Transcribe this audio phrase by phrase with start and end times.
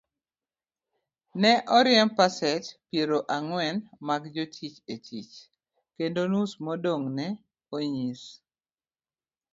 [1.41, 3.75] Ne oriemb pasent pierang'wen
[4.07, 5.33] mag jotich e tich,
[5.95, 7.27] kendo nus modong' ne
[7.75, 8.21] onyis